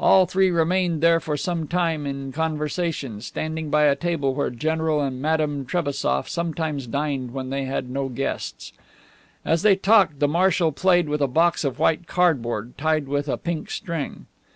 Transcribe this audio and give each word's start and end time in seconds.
All 0.00 0.26
three 0.26 0.50
remained 0.50 1.00
there 1.00 1.20
for 1.20 1.36
some 1.36 1.68
time 1.68 2.04
in 2.04 2.32
conversation, 2.32 3.20
standing 3.20 3.70
by 3.70 3.84
a 3.84 3.94
table 3.94 4.34
where 4.34 4.50
General 4.50 5.00
and 5.00 5.22
Madame 5.22 5.64
Trebassof 5.64 6.28
sometimes 6.28 6.88
dined 6.88 7.32
when 7.32 7.50
they 7.50 7.66
had 7.66 7.88
no 7.88 8.08
guests. 8.08 8.72
As 9.44 9.62
they 9.62 9.76
talked 9.76 10.18
the 10.18 10.26
marshal 10.26 10.72
played 10.72 11.08
with 11.08 11.20
a 11.20 11.28
box 11.28 11.62
of 11.62 11.78
white 11.78 12.08
cardboard 12.08 12.76
tied 12.78 13.06
with 13.06 13.28
a 13.28 13.36
pink 13.38 13.70
string. 13.70 14.26